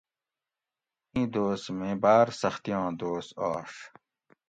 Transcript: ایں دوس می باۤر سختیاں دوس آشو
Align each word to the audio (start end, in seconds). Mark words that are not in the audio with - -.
ایں 1.13 1.27
دوس 1.33 1.63
می 1.77 1.91
باۤر 2.03 2.27
سختیاں 2.41 2.87
دوس 2.99 3.27
آشو 3.49 3.83